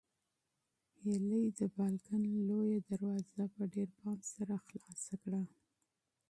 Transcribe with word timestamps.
هیلې 1.01 1.41
د 1.59 1.61
بالکن 1.75 2.21
لویه 2.49 2.79
دروازه 2.89 3.43
په 3.55 3.61
ډېر 3.73 3.89
پام 3.99 4.19
سره 4.33 4.55
پرانیستله. 4.67 5.41